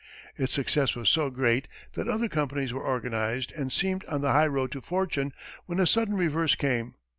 [0.35, 4.71] Its success was so great that other companies were organized and seemed on the highroad
[4.71, 5.31] to fortune,
[5.67, 6.95] when a sudden reverse came.